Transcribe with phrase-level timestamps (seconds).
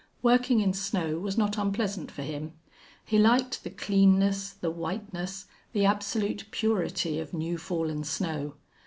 [0.23, 2.53] Working in snow was not unpleasant for him.
[3.05, 8.55] He liked the cleanness, the whiteness, the absolute purity of new fallen snow.